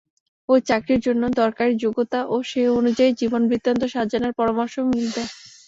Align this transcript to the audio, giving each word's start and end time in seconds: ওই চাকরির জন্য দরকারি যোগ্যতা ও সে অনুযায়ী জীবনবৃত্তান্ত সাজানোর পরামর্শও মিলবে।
ওই 0.49 0.59
চাকরির 0.69 1.01
জন্য 1.01 1.23
দরকারি 1.41 1.73
যোগ্যতা 1.83 2.19
ও 2.25 2.47
সে 2.49 2.61
অনুযায়ী 2.79 3.11
জীবনবৃত্তান্ত 3.21 3.81
সাজানোর 3.93 4.37
পরামর্শও 4.39 4.89
মিলবে। 4.91 5.21